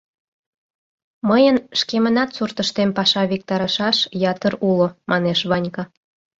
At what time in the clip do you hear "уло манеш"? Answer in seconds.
4.69-5.39